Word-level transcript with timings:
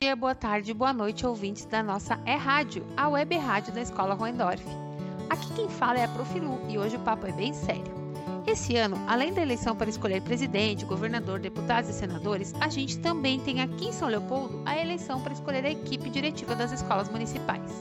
dia, 0.00 0.14
boa 0.14 0.34
tarde, 0.34 0.74
boa 0.74 0.92
noite, 0.92 1.26
ouvintes 1.26 1.64
da 1.64 1.82
nossa 1.82 2.20
É 2.26 2.34
Rádio, 2.34 2.84
a 2.96 3.08
web 3.08 3.34
rádio 3.36 3.72
da 3.72 3.80
Escola 3.80 4.14
Roendorf. 4.14 4.62
Aqui 5.30 5.52
quem 5.54 5.68
fala 5.68 5.98
é 5.98 6.04
a 6.04 6.08
Profilu 6.08 6.60
e 6.68 6.78
hoje 6.78 6.96
o 6.96 7.00
papo 7.00 7.26
é 7.26 7.32
bem 7.32 7.54
sério. 7.54 7.94
Esse 8.46 8.76
ano, 8.76 8.96
além 9.06 9.32
da 9.32 9.40
eleição 9.40 9.74
para 9.74 9.88
escolher 9.88 10.20
presidente, 10.20 10.84
governador, 10.84 11.40
deputados 11.40 11.88
e 11.88 11.94
senadores, 11.94 12.52
a 12.60 12.68
gente 12.68 12.98
também 12.98 13.40
tem 13.40 13.62
aqui 13.62 13.86
em 13.86 13.92
São 13.92 14.08
Leopoldo 14.08 14.60
a 14.66 14.78
eleição 14.78 15.20
para 15.20 15.32
escolher 15.32 15.64
a 15.64 15.70
equipe 15.70 16.10
diretiva 16.10 16.54
das 16.54 16.72
escolas 16.72 17.08
municipais. 17.08 17.80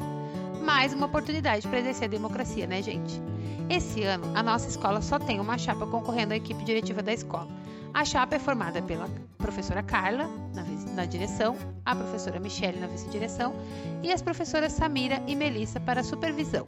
Mais 0.63 0.93
uma 0.93 1.07
oportunidade 1.07 1.67
para 1.67 1.79
exercer 1.79 2.05
a 2.05 2.11
democracia, 2.11 2.65
né, 2.65 2.81
gente? 2.81 3.21
Esse 3.69 4.03
ano, 4.03 4.31
a 4.35 4.41
nossa 4.41 4.69
escola 4.69 5.01
só 5.01 5.19
tem 5.19 5.39
uma 5.39 5.57
chapa 5.57 5.85
concorrendo 5.85 6.33
à 6.33 6.37
equipe 6.37 6.63
diretiva 6.63 7.03
da 7.03 7.13
escola. 7.13 7.47
A 7.93 8.05
chapa 8.05 8.35
é 8.35 8.39
formada 8.39 8.81
pela 8.81 9.09
professora 9.45 9.83
Carla, 9.83 10.27
na, 10.55 10.63
na 10.95 11.05
direção, 11.05 11.55
a 11.85 11.95
professora 11.95 12.39
Michele 12.39 12.79
na 12.79 12.87
vice-direção 12.87 13.53
e 14.01 14.11
as 14.11 14.19
professoras 14.19 14.73
Samira 14.73 15.21
e 15.27 15.35
Melissa 15.35 15.79
para 15.79 16.03
supervisão. 16.03 16.65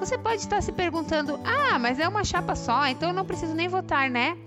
Você 0.00 0.16
pode 0.16 0.40
estar 0.40 0.62
se 0.62 0.72
perguntando: 0.72 1.38
ah, 1.44 1.78
mas 1.78 2.00
é 2.00 2.08
uma 2.08 2.24
chapa 2.24 2.56
só, 2.56 2.86
então 2.86 3.10
eu 3.10 3.14
não 3.14 3.26
preciso 3.26 3.54
nem 3.54 3.68
votar, 3.68 4.08
né? 4.08 4.38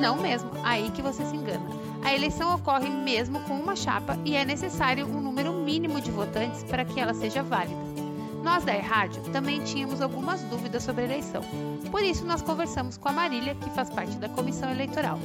Não 0.00 0.16
mesmo, 0.16 0.50
aí 0.62 0.88
que 0.92 1.02
você 1.02 1.24
se 1.26 1.34
engana. 1.34 1.66
A 2.04 2.14
eleição 2.14 2.54
ocorre 2.54 2.88
mesmo 2.88 3.40
com 3.40 3.54
uma 3.54 3.74
chapa 3.74 4.16
e 4.24 4.36
é 4.36 4.44
necessário 4.44 5.04
um 5.06 5.20
número 5.20 5.52
mínimo 5.52 6.00
de 6.00 6.12
votantes 6.12 6.62
para 6.62 6.84
que 6.84 7.00
ela 7.00 7.12
seja 7.12 7.42
válida. 7.42 8.05
Nós 8.46 8.62
da 8.62 8.74
Rádio 8.74 9.20
também 9.32 9.60
tínhamos 9.64 10.00
algumas 10.00 10.40
dúvidas 10.42 10.84
sobre 10.84 11.02
a 11.02 11.04
eleição. 11.06 11.42
Por 11.90 12.00
isso, 12.04 12.24
nós 12.24 12.40
conversamos 12.40 12.96
com 12.96 13.08
a 13.08 13.12
Marília, 13.12 13.56
que 13.56 13.68
faz 13.70 13.90
parte 13.90 14.16
da 14.18 14.28
comissão 14.28 14.70
eleitoral. 14.70 15.18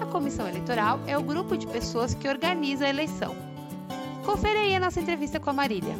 A 0.00 0.06
comissão 0.06 0.46
eleitoral 0.46 1.00
é 1.04 1.18
o 1.18 1.22
grupo 1.22 1.56
de 1.56 1.66
pessoas 1.66 2.14
que 2.14 2.28
organiza 2.28 2.84
a 2.84 2.88
eleição. 2.88 3.34
Confere 4.24 4.56
aí 4.56 4.76
a 4.76 4.78
nossa 4.78 5.00
entrevista 5.00 5.40
com 5.40 5.50
a 5.50 5.52
Marília. 5.52 5.96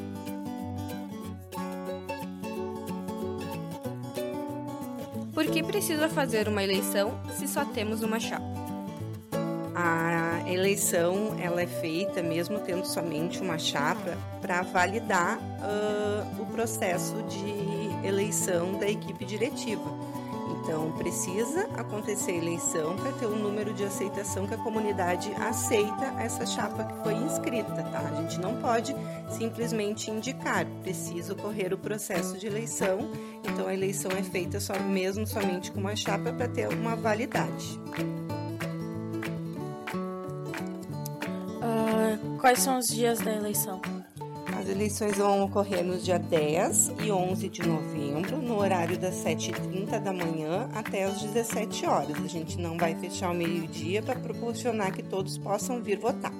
Por 5.35 5.47
que 5.47 5.65
precisa 5.65 6.09
fazer 6.09 6.47
uma 6.47 6.63
eleição 6.63 7.21
se 7.37 7.49
só 7.49 7.65
temos 7.65 8.01
uma 8.05 8.21
chapa? 8.21 8.60
A 9.83 10.43
eleição 10.47 11.37
ela 11.41 11.63
é 11.63 11.67
feita 11.67 12.23
mesmo 12.23 12.59
tendo 12.61 12.85
somente 12.85 13.41
uma 13.41 13.59
chapa 13.59 14.19
para 14.43 14.61
validar 14.61 15.39
uh, 15.39 16.43
o 16.43 16.47
processo 16.47 17.23
de 17.23 18.07
eleição 18.07 18.79
da 18.79 18.87
equipe 18.87 19.25
diretiva. 19.25 19.91
Então, 20.63 20.93
precisa 20.93 21.67
acontecer 21.79 22.33
a 22.33 22.37
eleição 22.37 22.95
para 22.97 23.11
ter 23.13 23.27
um 23.27 23.37
número 23.37 23.73
de 23.73 23.83
aceitação 23.83 24.47
que 24.47 24.53
a 24.53 24.59
comunidade 24.59 25.33
aceita 25.41 26.05
essa 26.19 26.45
chapa 26.45 26.85
que 26.85 27.03
foi 27.03 27.15
inscrita, 27.15 27.83
tá? 27.83 28.01
A 28.01 28.21
gente 28.21 28.39
não 28.39 28.57
pode 28.57 28.95
simplesmente 29.31 30.11
indicar, 30.11 30.67
precisa 30.83 31.33
ocorrer 31.33 31.73
o 31.73 31.79
processo 31.79 32.37
de 32.37 32.47
eleição. 32.47 33.11
Então, 33.43 33.67
a 33.67 33.73
eleição 33.73 34.11
é 34.13 34.23
feita 34.23 34.61
só 34.61 34.79
mesmo 34.79 35.27
somente 35.27 35.73
com 35.73 35.81
uma 35.81 35.97
chapa 35.97 36.31
para 36.33 36.49
ter 36.49 36.69
uma 36.69 36.95
validade. 36.95 37.81
Quais 42.41 42.61
são 42.61 42.79
os 42.79 42.89
dias 42.89 43.19
da 43.21 43.33
eleição? 43.33 43.81
As 44.59 44.69
eleições 44.69 45.17
vão 45.17 45.45
ocorrer 45.45 45.85
nos 45.85 46.05
dias 46.05 46.21
10 46.21 46.93
e 47.03 47.13
11 47.13 47.49
de 47.49 47.67
novembro, 47.67 48.39
no 48.39 48.59
horário 48.59 48.99
das 48.99 49.15
7h30 49.17 50.01
da 50.01 50.13
manhã 50.13 50.69
até 50.75 51.05
as 51.05 51.21
17 51.21 51.87
horas. 51.87 52.17
A 52.17 52.27
gente 52.27 52.59
não 52.59 52.77
vai 52.77 52.95
fechar 52.95 53.31
o 53.31 53.35
meio-dia 53.35 54.03
para 54.03 54.19
proporcionar 54.19 54.93
que 54.93 55.03
todos 55.03 55.39
possam 55.39 55.83
vir 55.83 55.99
votar. 55.99 56.33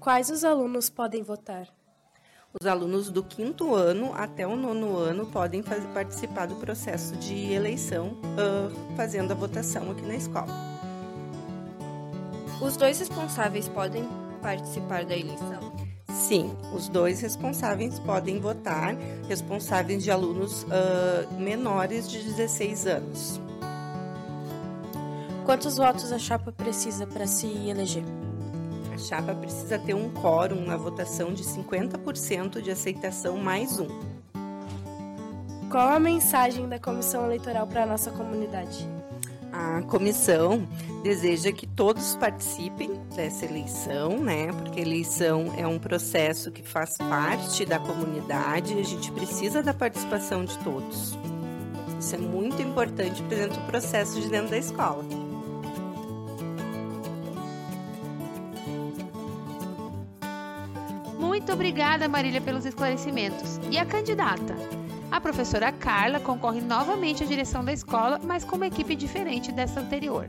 Quais 0.00 0.30
os 0.30 0.44
alunos 0.44 0.90
podem 0.90 1.22
votar? 1.22 1.68
Os 2.60 2.66
alunos 2.66 3.10
do 3.10 3.22
quinto 3.22 3.74
ano 3.74 4.12
até 4.14 4.46
o 4.46 4.56
nono 4.56 4.96
ano 4.98 5.24
podem 5.26 5.62
fazer, 5.62 5.86
participar 5.88 6.46
do 6.46 6.56
processo 6.56 7.16
de 7.16 7.52
eleição, 7.52 8.08
uh, 8.08 8.94
fazendo 8.96 9.32
a 9.32 9.34
votação 9.34 9.90
aqui 9.90 10.02
na 10.02 10.16
escola. 10.16 10.52
Os 12.60 12.76
dois 12.76 12.98
responsáveis 12.98 13.68
podem 13.68 14.06
participar 14.42 15.04
da 15.04 15.16
eleição? 15.16 15.72
Sim, 16.12 16.54
os 16.74 16.88
dois 16.88 17.20
responsáveis 17.20 17.98
podem 17.98 18.38
votar, 18.38 18.94
responsáveis 19.28 20.02
de 20.02 20.10
alunos 20.10 20.64
uh, 20.64 21.32
menores 21.38 22.10
de 22.10 22.22
16 22.22 22.86
anos. 22.86 23.40
Quantos 25.44 25.76
votos 25.76 26.12
a 26.12 26.18
chapa 26.18 26.52
precisa 26.52 27.06
para 27.06 27.26
se 27.26 27.46
eleger? 27.46 28.04
A 28.92 28.98
chapa 28.98 29.34
precisa 29.34 29.78
ter 29.78 29.94
um 29.94 30.10
quórum 30.10 30.64
na 30.66 30.76
votação 30.76 31.32
de 31.32 31.42
50% 31.42 32.60
de 32.60 32.70
aceitação 32.70 33.38
mais 33.38 33.80
um. 33.80 33.88
Qual 35.70 35.88
a 35.88 35.98
mensagem 35.98 36.68
da 36.68 36.78
comissão 36.78 37.24
eleitoral 37.24 37.66
para 37.66 37.84
a 37.84 37.86
nossa 37.86 38.10
comunidade? 38.10 38.86
A 39.50 39.82
comissão 39.82 40.68
deseja 41.02 41.50
que 41.50 41.66
todos 41.66 42.14
participem 42.14 42.92
dessa 43.14 43.44
eleição, 43.44 44.18
né? 44.18 44.52
Porque 44.52 44.80
eleição 44.80 45.52
é 45.56 45.66
um 45.66 45.78
processo 45.78 46.50
que 46.52 46.62
faz 46.62 46.96
parte 46.96 47.64
da 47.66 47.78
comunidade 47.78 48.74
e 48.74 48.80
a 48.80 48.84
gente 48.84 49.10
precisa 49.10 49.62
da 49.62 49.74
participação 49.74 50.44
de 50.44 50.56
todos. 50.58 51.18
Isso 51.98 52.14
é 52.14 52.18
muito 52.18 52.62
importante 52.62 53.22
para 53.22 53.36
dentro 53.36 53.60
do 53.60 53.66
processo 53.66 54.20
de 54.20 54.28
dentro 54.28 54.50
da 54.50 54.58
escola. 54.58 55.04
Muito 61.18 61.52
obrigada, 61.52 62.08
Marília, 62.08 62.40
pelos 62.40 62.64
esclarecimentos. 62.64 63.58
E 63.70 63.78
a 63.78 63.84
candidata? 63.84 64.54
A 65.10 65.20
professora 65.20 65.70
Carla 65.70 66.18
concorre 66.20 66.60
novamente 66.60 67.22
à 67.22 67.26
direção 67.26 67.64
da 67.64 67.72
escola, 67.72 68.20
mas 68.22 68.44
com 68.44 68.56
uma 68.56 68.66
equipe 68.66 68.94
diferente 68.94 69.52
dessa 69.52 69.80
anterior. 69.80 70.28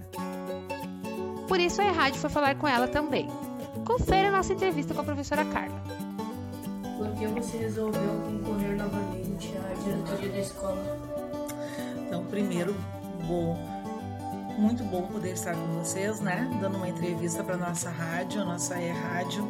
Por 1.53 1.59
isso 1.59 1.83
a 1.83 1.91
Rádio 1.91 2.19
foi 2.19 2.31
falar 2.31 2.55
com 2.55 2.67
ela 2.67 2.87
também. 2.87 3.29
Confere 3.85 4.25
a 4.25 4.31
nossa 4.31 4.53
entrevista 4.53 4.91
com 4.91 5.01
a 5.01 5.03
professora 5.03 5.45
Carla. 5.45 5.79
Por 6.97 7.11
que 7.11 7.27
você 7.27 7.57
resolveu 7.57 8.23
concorrer 8.25 8.75
novamente 8.75 9.53
à 9.57 9.73
diretoria 9.75 10.29
da 10.29 10.39
escola? 10.39 10.99
Então, 12.07 12.25
primeiro, 12.25 12.75
bom, 13.27 13.55
muito 14.57 14.83
bom 14.85 15.03
poder 15.03 15.33
estar 15.33 15.53
com 15.53 15.79
vocês, 15.79 16.19
né? 16.21 16.49
Dando 16.59 16.77
uma 16.77 16.89
entrevista 16.89 17.43
para 17.43 17.55
nossa 17.55 17.91
rádio, 17.91 18.41
a 18.41 18.45
nossa 18.45 18.73
é 18.79 18.89
rádio. 18.89 19.47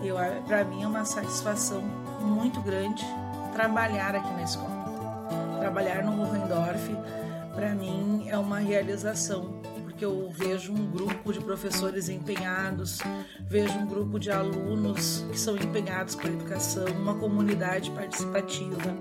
E 0.00 0.10
para 0.46 0.62
mim 0.62 0.84
é 0.84 0.86
uma 0.86 1.04
satisfação 1.04 1.82
muito 2.20 2.60
grande 2.60 3.04
trabalhar 3.52 4.14
aqui 4.14 4.32
na 4.34 4.42
escola. 4.44 5.58
Trabalhar 5.58 6.04
no 6.04 6.12
Hohendorf, 6.22 6.96
para 7.56 7.74
mim, 7.74 8.28
é 8.28 8.38
uma 8.38 8.60
realização, 8.60 9.57
porque 9.98 10.04
eu 10.04 10.30
vejo 10.30 10.72
um 10.72 10.88
grupo 10.88 11.32
de 11.32 11.40
professores 11.40 12.08
empenhados, 12.08 13.00
vejo 13.48 13.76
um 13.76 13.84
grupo 13.84 14.16
de 14.16 14.30
alunos 14.30 15.26
que 15.28 15.40
são 15.40 15.56
empenhados 15.56 16.14
com 16.14 16.28
a 16.28 16.30
educação, 16.30 16.86
uma 16.92 17.16
comunidade 17.16 17.90
participativa. 17.90 18.96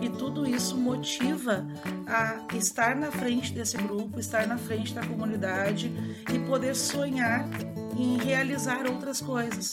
E 0.00 0.08
tudo 0.08 0.48
isso 0.48 0.76
motiva 0.76 1.66
a 2.06 2.56
estar 2.56 2.94
na 2.94 3.10
frente 3.10 3.52
desse 3.52 3.76
grupo, 3.78 4.20
estar 4.20 4.46
na 4.46 4.56
frente 4.56 4.94
da 4.94 5.04
comunidade 5.04 5.92
e 6.32 6.38
poder 6.46 6.76
sonhar 6.76 7.44
em 7.98 8.18
realizar 8.18 8.86
outras 8.86 9.20
coisas 9.20 9.72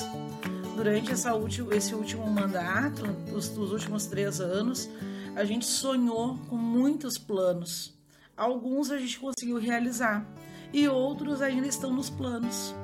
durante 0.75 1.11
essa 1.11 1.29
esse 1.75 1.93
último 1.93 2.25
mandato, 2.25 3.05
os, 3.31 3.55
os 3.55 3.71
últimos 3.71 4.07
três 4.07 4.41
anos, 4.41 4.89
a 5.35 5.45
gente 5.45 5.67
sonhou 5.67 6.39
com 6.49 6.55
muitos 6.55 7.19
planos. 7.19 7.93
Alguns 8.35 8.89
a 8.89 8.97
gente 8.97 9.19
conseguiu 9.19 9.59
realizar 9.59 10.25
e 10.73 10.87
outros 10.87 11.41
ainda 11.41 11.67
estão 11.67 11.91
nos 11.91 12.09
planos. 12.09 12.75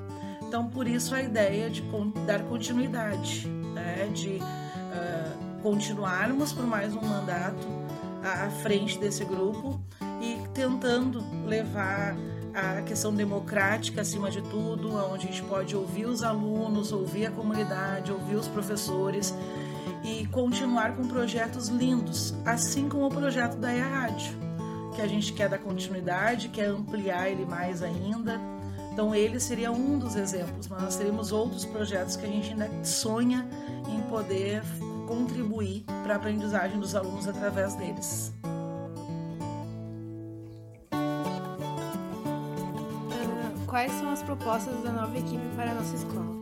Então, 0.42 0.68
por 0.68 0.88
isso 0.88 1.16
a 1.16 1.22
ideia 1.22 1.70
de 1.70 1.82
dar 2.26 2.44
continuidade, 2.44 3.48
né? 3.74 4.10
de 4.14 4.38
uh, 4.38 5.62
continuarmos 5.62 6.52
por 6.52 6.66
mais 6.66 6.94
um 6.94 7.02
mandato 7.02 7.68
à 8.24 8.50
frente 8.50 9.00
desse 9.00 9.24
grupo 9.24 9.80
e 10.22 10.38
tentando 10.54 11.24
levar 11.46 12.16
a 12.54 12.82
questão 12.82 13.14
democrática 13.14 14.02
acima 14.02 14.30
de 14.30 14.42
tudo, 14.42 14.94
onde 14.96 15.28
a 15.28 15.32
gente 15.32 15.44
pode 15.44 15.76
ouvir 15.76 16.06
os 16.06 16.22
alunos, 16.22 16.92
ouvir 16.92 17.28
a 17.28 17.32
comunidade, 17.32 18.12
ouvir 18.12 18.36
os 18.36 18.48
professores 18.48 19.34
e 20.04 20.26
continuar 20.28 20.96
com 20.96 21.08
projetos 21.08 21.70
lindos, 21.70 22.34
assim 22.46 22.90
como 22.90 23.06
o 23.06 23.10
projeto 23.10 23.56
da 23.58 23.74
EA 23.74 23.88
Rádio, 23.88 24.38
que 25.02 25.06
a 25.06 25.08
gente 25.08 25.34
quer 25.34 25.50
dar 25.50 25.58
continuidade, 25.58 26.50
quer 26.50 26.68
ampliar 26.68 27.28
ele 27.28 27.44
mais 27.44 27.82
ainda. 27.82 28.40
Então 28.94 29.16
ele 29.16 29.40
seria 29.40 29.72
um 29.72 29.98
dos 29.98 30.16
exemplos, 30.16 30.68
mas 30.68 30.80
nós 30.80 30.96
teremos 30.96 31.32
outros 31.32 31.66
projetos 31.66 32.16
que 32.16 32.26
a 32.26 32.30
gente 32.30 32.52
ainda 32.52 32.70
sonha 32.84 33.48
em 33.90 34.00
poder 34.04 34.62
contribuir 35.08 35.84
para 36.04 36.14
a 36.14 36.18
aprendizagem 36.18 36.80
dos 36.80 36.94
alunos 36.96 37.28
através 37.28 37.74
deles. 37.76 38.32
quais 43.66 43.92
são 43.94 44.12
as 44.12 44.22
propostas 44.22 44.84
da 44.84 44.92
nova 44.92 45.18
equipe 45.18 45.48
para 45.56 45.72
a 45.72 45.76
nossa 45.76 45.96
escola? 45.96 46.42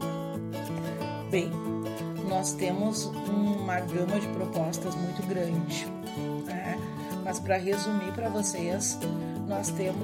Bem, 1.29 1.51
nós 2.27 2.53
temos 2.53 3.05
uma 3.05 3.79
gama 3.81 4.19
de 4.19 4.27
propostas 4.29 4.95
muito 4.95 5.21
grande? 5.27 5.98
Mas 7.29 7.39
para 7.39 7.57
resumir 7.57 8.11
para 8.13 8.27
vocês, 8.27 8.97
nós 9.47 9.69
temos 9.69 10.03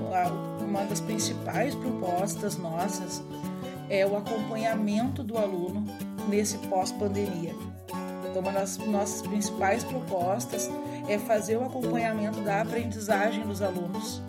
uma 0.61 0.83
das 0.83 1.01
principais 1.01 1.73
propostas 1.73 2.55
nossas 2.55 3.23
é 3.89 4.05
o 4.05 4.15
acompanhamento 4.15 5.23
do 5.23 5.35
aluno 5.35 5.83
nesse 6.29 6.59
pós-pandemia. 6.59 7.55
Então, 8.29 8.43
uma 8.43 8.51
das 8.51 8.77
nossas 8.77 9.23
principais 9.23 9.83
propostas 9.83 10.69
é 11.09 11.17
fazer 11.17 11.57
o 11.57 11.65
acompanhamento 11.65 12.41
da 12.41 12.61
aprendizagem 12.61 13.41
dos 13.41 13.59
alunos 13.59 14.21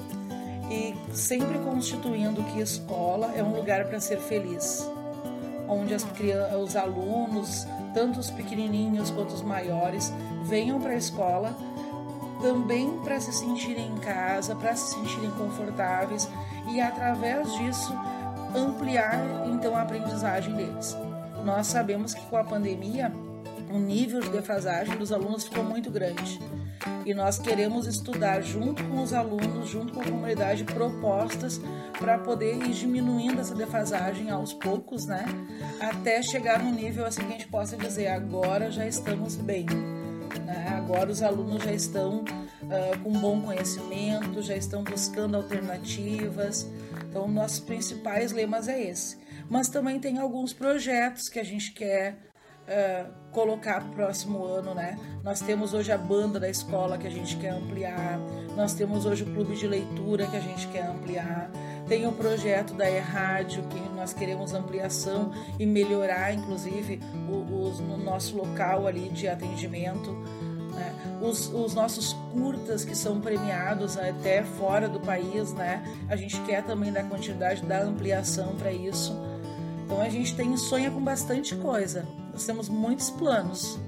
e 0.70 0.94
sempre 1.14 1.58
constituindo 1.58 2.42
que 2.44 2.62
escola 2.62 3.30
é 3.36 3.42
um 3.42 3.54
lugar 3.54 3.84
para 3.88 4.00
ser 4.00 4.20
feliz, 4.20 4.90
onde 5.68 5.92
as, 5.92 6.06
os 6.58 6.74
alunos, 6.74 7.66
tanto 7.92 8.18
os 8.20 8.30
pequenininhos 8.30 9.10
quanto 9.10 9.34
os 9.34 9.42
maiores, 9.42 10.10
venham 10.46 10.80
para 10.80 10.92
a 10.92 10.96
escola 10.96 11.54
também 12.46 13.00
para 13.00 13.18
se 13.18 13.32
sentirem 13.32 13.88
em 13.88 13.96
casa, 13.96 14.54
para 14.54 14.76
se 14.76 14.94
sentirem 14.94 15.32
confortáveis 15.32 16.28
e 16.70 16.80
através 16.80 17.52
disso 17.54 17.92
ampliar 18.54 19.20
então 19.46 19.74
a 19.74 19.82
aprendizagem 19.82 20.54
deles. 20.54 20.96
Nós 21.44 21.66
sabemos 21.66 22.14
que 22.14 22.24
com 22.26 22.36
a 22.36 22.44
pandemia 22.44 23.12
o 23.68 23.78
nível 23.78 24.20
de 24.20 24.28
defasagem 24.28 24.96
dos 24.96 25.10
alunos 25.10 25.42
ficou 25.42 25.64
muito 25.64 25.90
grande. 25.90 26.38
E 27.04 27.12
nós 27.12 27.36
queremos 27.36 27.88
estudar 27.88 28.40
junto 28.42 28.84
com 28.84 29.02
os 29.02 29.12
alunos, 29.12 29.68
junto 29.68 29.92
com 29.92 30.00
a 30.00 30.04
comunidade, 30.04 30.62
propostas 30.62 31.60
para 31.98 32.16
poder 32.16 32.54
ir 32.54 32.74
diminuindo 32.74 33.40
essa 33.40 33.56
defasagem 33.56 34.30
aos 34.30 34.52
poucos, 34.52 35.04
né? 35.04 35.24
Até 35.80 36.22
chegar 36.22 36.62
num 36.62 36.72
nível 36.72 37.04
assim 37.04 37.22
que 37.22 37.26
a 37.26 37.30
gente 37.32 37.48
possa 37.48 37.76
dizer, 37.76 38.06
agora 38.06 38.70
já 38.70 38.86
estamos 38.86 39.34
bem. 39.34 39.66
Né? 40.44 40.68
Agora 40.76 41.10
os 41.10 41.22
alunos 41.22 41.62
já 41.62 41.72
estão 41.72 42.20
uh, 42.20 42.98
com 43.02 43.12
bom 43.12 43.40
conhecimento, 43.42 44.42
já 44.42 44.56
estão 44.56 44.82
buscando 44.82 45.36
alternativas. 45.36 46.66
Então, 47.08 47.28
nossos 47.28 47.60
principais 47.60 48.32
lemas 48.32 48.68
é 48.68 48.80
esse. 48.82 49.18
Mas 49.48 49.68
também 49.68 49.98
tem 49.98 50.18
alguns 50.18 50.52
projetos 50.52 51.28
que 51.28 51.38
a 51.38 51.44
gente 51.44 51.72
quer 51.72 52.18
uh, 52.66 53.12
colocar 53.30 53.80
para 53.80 53.90
o 53.90 53.94
próximo 53.94 54.44
ano, 54.44 54.74
né? 54.74 54.98
Nós 55.22 55.40
temos 55.40 55.72
hoje 55.72 55.92
a 55.92 55.98
banda 55.98 56.40
da 56.40 56.48
escola 56.48 56.98
que 56.98 57.06
a 57.06 57.10
gente 57.10 57.36
quer 57.36 57.50
ampliar, 57.50 58.18
nós 58.56 58.74
temos 58.74 59.04
hoje 59.06 59.22
o 59.22 59.26
clube 59.26 59.54
de 59.54 59.66
leitura 59.66 60.26
que 60.26 60.36
a 60.36 60.40
gente 60.40 60.66
quer 60.68 60.86
ampliar, 60.86 61.50
tem 61.86 62.06
o 62.06 62.12
projeto 62.12 62.74
da 62.74 62.90
E-Rádio 62.90 63.62
que 63.64 63.78
nós 63.94 64.12
queremos 64.12 64.52
ampliação 64.52 65.30
e 65.58 65.64
melhorar, 65.64 66.32
inclusive, 66.34 67.00
o, 67.28 67.35
o, 67.68 67.82
no 67.82 67.96
nosso 67.96 68.36
local 68.36 68.86
ali 68.86 69.08
de 69.08 69.28
atendimento. 69.28 70.10
Né? 70.74 71.18
Os, 71.22 71.52
os, 71.52 71.74
nossos 71.74 72.12
curtas 72.32 72.84
que 72.84 72.94
são 72.94 73.20
premiados 73.20 73.96
até 73.96 74.42
fora 74.42 74.88
do 74.88 75.00
país, 75.00 75.52
né? 75.54 75.82
A 76.08 76.16
gente 76.16 76.40
quer 76.42 76.62
também 76.64 76.92
dar 76.92 77.04
continuidade, 77.08 77.62
dar 77.62 77.82
ampliação 77.82 78.54
para 78.56 78.70
isso. 78.70 79.14
Então 79.84 80.00
a 80.00 80.08
gente 80.08 80.34
tem 80.34 80.56
sonha 80.56 80.90
com 80.90 81.02
bastante 81.02 81.54
coisa. 81.56 82.06
Nós 82.32 82.44
temos 82.44 82.68
muitos 82.68 83.08
planos. 83.10 83.78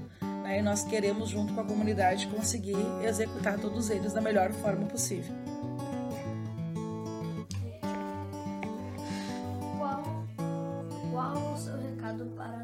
Né? 0.49 0.59
E 0.59 0.61
nós 0.63 0.83
queremos, 0.83 1.29
junto 1.29 1.53
com 1.53 1.61
a 1.61 1.63
comunidade, 1.63 2.27
conseguir 2.27 2.77
executar 3.03 3.59
todos 3.59 3.89
eles 3.91 4.13
da 4.13 4.21
melhor 4.21 4.51
forma 4.51 4.87
possível. 4.87 5.35
Qual, 9.77 10.03
qual 11.11 11.53
o 11.53 11.57
seu 11.57 11.77
recado 11.79 12.25
para? 12.35 12.58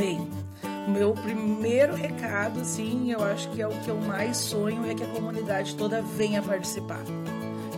Bem, 0.00 0.26
meu 0.88 1.12
primeiro 1.12 1.94
recado, 1.94 2.64
sim, 2.64 3.12
eu 3.12 3.22
acho 3.22 3.50
que 3.50 3.60
é 3.60 3.68
o 3.68 3.80
que 3.82 3.88
eu 3.90 4.00
mais 4.00 4.38
sonho, 4.38 4.90
é 4.90 4.94
que 4.94 5.04
a 5.04 5.08
comunidade 5.08 5.74
toda 5.74 6.00
venha 6.00 6.40
participar. 6.40 7.04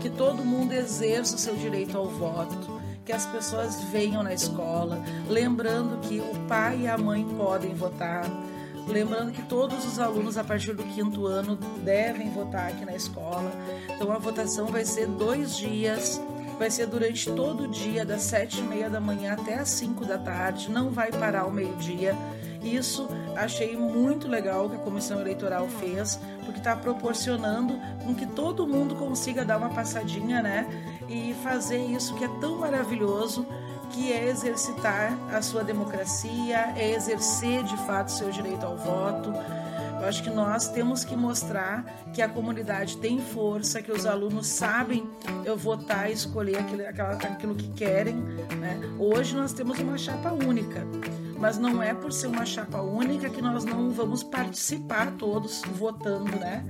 Que 0.00 0.08
todo 0.08 0.44
mundo 0.44 0.72
exerça 0.72 1.34
o 1.34 1.38
seu 1.38 1.56
direito 1.56 1.98
ao 1.98 2.06
voto, 2.06 2.80
que 3.04 3.10
as 3.10 3.26
pessoas 3.26 3.82
venham 3.90 4.22
na 4.22 4.32
escola, 4.32 5.02
lembrando 5.28 5.98
que 6.02 6.20
o 6.20 6.46
pai 6.46 6.82
e 6.82 6.88
a 6.88 6.96
mãe 6.96 7.26
podem 7.36 7.74
votar, 7.74 8.30
lembrando 8.86 9.32
que 9.32 9.42
todos 9.42 9.84
os 9.84 9.98
alunos 9.98 10.38
a 10.38 10.44
partir 10.44 10.74
do 10.74 10.84
quinto 10.84 11.26
ano 11.26 11.56
devem 11.82 12.30
votar 12.30 12.68
aqui 12.68 12.84
na 12.84 12.94
escola. 12.94 13.50
Então 13.96 14.12
a 14.12 14.18
votação 14.18 14.68
vai 14.68 14.84
ser 14.84 15.08
dois 15.08 15.56
dias, 15.56 16.20
vai 16.62 16.70
ser 16.70 16.86
durante 16.86 17.28
todo 17.32 17.64
o 17.64 17.68
dia, 17.68 18.04
das 18.04 18.22
sete 18.22 18.60
e 18.60 18.62
meia 18.62 18.88
da 18.88 19.00
manhã 19.00 19.32
até 19.32 19.58
as 19.58 19.68
cinco 19.68 20.04
da 20.04 20.16
tarde, 20.16 20.70
não 20.70 20.90
vai 20.90 21.10
parar 21.10 21.40
ao 21.40 21.50
meio-dia. 21.50 22.16
Isso 22.62 23.08
achei 23.34 23.76
muito 23.76 24.28
legal 24.28 24.70
que 24.70 24.76
a 24.76 24.78
comissão 24.78 25.20
eleitoral 25.20 25.66
fez, 25.66 26.20
porque 26.44 26.60
está 26.60 26.76
proporcionando 26.76 27.76
com 28.04 28.14
que 28.14 28.26
todo 28.26 28.64
mundo 28.64 28.94
consiga 28.94 29.44
dar 29.44 29.58
uma 29.58 29.70
passadinha, 29.70 30.40
né? 30.40 30.68
E 31.08 31.34
fazer 31.42 31.84
isso 31.84 32.14
que 32.14 32.24
é 32.24 32.30
tão 32.40 32.58
maravilhoso, 32.58 33.44
que 33.90 34.12
é 34.12 34.28
exercitar 34.28 35.18
a 35.34 35.42
sua 35.42 35.64
democracia, 35.64 36.74
é 36.76 36.92
exercer 36.92 37.64
de 37.64 37.76
fato 37.78 38.12
seu 38.12 38.30
direito 38.30 38.64
ao 38.64 38.76
voto. 38.76 39.32
Eu 40.02 40.08
acho 40.08 40.20
que 40.24 40.30
nós 40.30 40.66
temos 40.68 41.04
que 41.04 41.14
mostrar 41.14 41.84
que 42.12 42.20
a 42.20 42.28
comunidade 42.28 42.96
tem 42.96 43.20
força, 43.20 43.80
que 43.80 43.92
os 43.92 44.04
alunos 44.04 44.48
sabem 44.48 45.08
eu 45.44 45.56
votar 45.56 46.10
e 46.10 46.12
escolher 46.12 46.58
aquilo, 46.58 46.82
aquilo 46.84 47.54
que 47.54 47.70
querem. 47.70 48.16
Né? 48.16 48.80
Hoje 48.98 49.36
nós 49.36 49.52
temos 49.52 49.78
uma 49.78 49.96
chapa 49.96 50.32
única 50.32 50.84
mas 51.38 51.58
não 51.58 51.82
é 51.82 51.92
por 51.92 52.12
ser 52.12 52.28
uma 52.28 52.46
chapa 52.46 52.80
única 52.80 53.28
que 53.28 53.42
nós 53.42 53.64
não 53.64 53.90
vamos 53.90 54.22
participar 54.22 55.10
todos 55.18 55.60
votando, 55.74 56.36
né? 56.38 56.64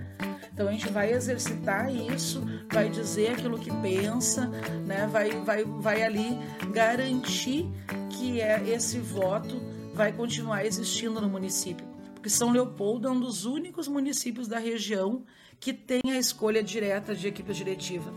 Então 0.50 0.66
a 0.66 0.72
gente 0.72 0.90
vai 0.90 1.12
exercitar 1.12 1.94
isso, 1.94 2.42
vai 2.72 2.88
dizer 2.88 3.32
aquilo 3.32 3.58
que 3.58 3.70
pensa, 3.82 4.46
né? 4.86 5.06
Vai, 5.12 5.28
vai, 5.42 5.62
vai 5.62 6.02
ali 6.02 6.38
garantir 6.70 7.70
que 8.08 8.40
é 8.40 8.66
esse 8.66 8.98
voto 8.98 9.60
vai 9.92 10.10
continuar 10.10 10.64
existindo 10.64 11.20
no 11.20 11.28
município, 11.28 11.86
porque 12.22 12.30
São 12.30 12.52
Leopoldo 12.52 13.08
é 13.08 13.10
um 13.10 13.18
dos 13.18 13.44
únicos 13.44 13.88
municípios 13.88 14.46
da 14.46 14.56
região 14.56 15.24
que 15.58 15.72
tem 15.72 16.00
a 16.06 16.16
escolha 16.16 16.62
direta 16.62 17.16
de 17.16 17.26
equipe 17.26 17.52
diretiva. 17.52 18.12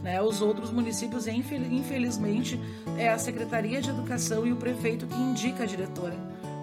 Né? 0.00 0.22
Os 0.22 0.40
outros 0.40 0.70
municípios, 0.70 1.26
infelizmente, 1.26 2.60
é 2.96 3.08
a 3.08 3.18
Secretaria 3.18 3.82
de 3.82 3.90
Educação 3.90 4.46
e 4.46 4.52
o 4.52 4.56
prefeito 4.56 5.08
que 5.08 5.16
indica 5.16 5.64
a 5.64 5.66
diretora 5.66 6.16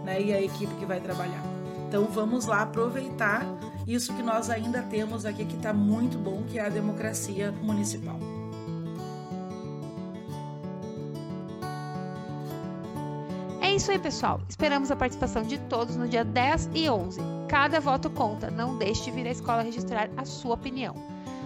né? 0.06 0.22
e 0.22 0.32
a 0.32 0.42
equipe 0.42 0.74
que 0.76 0.86
vai 0.86 1.02
trabalhar. 1.02 1.44
Então 1.86 2.06
vamos 2.06 2.46
lá 2.46 2.62
aproveitar 2.62 3.46
isso 3.86 4.16
que 4.16 4.24
nós 4.24 4.50
ainda 4.50 4.82
temos 4.82 5.26
aqui 5.26 5.44
que 5.44 5.58
está 5.58 5.74
muito 5.74 6.18
bom, 6.18 6.44
que 6.44 6.60
é 6.60 6.66
a 6.66 6.70
democracia 6.70 7.52
municipal. 7.52 8.18
Isso 13.80 13.92
aí, 13.92 14.00
pessoal. 14.00 14.42
Esperamos 14.50 14.92
a 14.92 14.96
participação 14.96 15.42
de 15.42 15.58
todos 15.58 15.96
no 15.96 16.06
dia 16.06 16.26
10 16.26 16.72
e 16.74 16.90
11. 16.90 17.22
Cada 17.48 17.80
voto 17.80 18.10
conta. 18.10 18.52
Não 18.52 18.78
deixe 18.78 19.06
de 19.06 19.12
vir 19.12 19.26
à 19.26 19.32
escola 19.32 19.62
registrar 19.62 20.10
a 20.18 20.26
sua 20.26 20.56
opinião. 20.56 20.94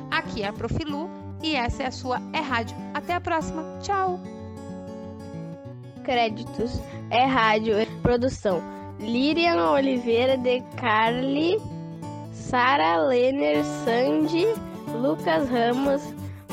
Aqui 0.09 0.41
é 0.41 0.47
a 0.47 0.53
Profilu 0.53 1.07
e 1.43 1.55
essa 1.55 1.83
é 1.83 1.87
a 1.87 1.91
sua 1.91 2.19
É 2.33 2.39
Rádio. 2.39 2.75
Até 2.91 3.13
a 3.13 3.21
próxima. 3.21 3.63
Tchau! 3.81 4.19
Créditos 6.03 6.81
É 7.11 7.23
Rádio. 7.23 7.75
Produção 8.01 8.63
Lirian 8.99 9.69
Oliveira 9.69 10.35
de 10.35 10.61
Carli, 10.75 11.61
Sara 12.31 12.97
Lenner 12.97 13.63
Sandy, 13.63 14.47
Lucas 14.99 15.47
Ramos, 15.49 16.01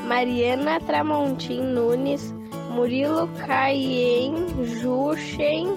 Mariana 0.07 0.79
Tramontim 0.81 1.63
Nunes, 1.63 2.35
Murilo 2.71 3.29
Caien 3.47 4.47
Juchen, 4.65 5.75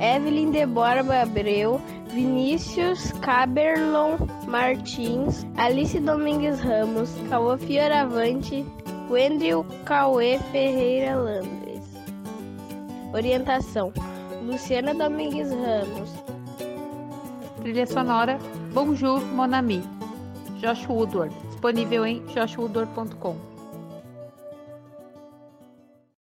Evelyn 0.00 0.52
de 0.52 0.64
Borba 0.66 1.22
Abreu, 1.22 1.80
Vinícius 2.08 3.12
Caberlon 3.20 4.18
Martins, 4.46 5.44
Alice 5.56 5.98
Domingues 5.98 6.60
Ramos, 6.60 7.10
Cauã 7.28 7.58
Fioravante, 7.58 8.64
Wendel 9.10 9.66
Cauê 9.84 10.38
Ferreira 10.52 11.16
Landres. 11.16 11.82
Orientação: 13.12 13.92
Luciana 14.42 14.94
Domingues 14.94 15.50
Ramos. 15.50 16.10
Trilha 17.60 17.86
sonora 17.86 18.38
Bonjour 18.72 19.20
Monami. 19.20 19.82
Josh 20.60 20.86
Woodward. 20.88 21.34
Disponível 21.48 22.06
em 22.06 22.22
joshwoodward.com. 22.28 23.51